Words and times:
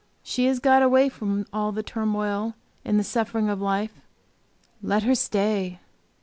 She 0.23 0.47
has 0.47 0.57
got 0.59 0.81
away 0.81 1.09
from 1.09 1.45
all 1.53 1.71
the 1.71 1.83
turmoil 1.83 2.55
and 2.83 3.05
suffering 3.05 3.49
of 3.49 3.61
life; 3.61 4.01
let 4.81 5.03
her 5.03 5.13
stay! 5.13 5.79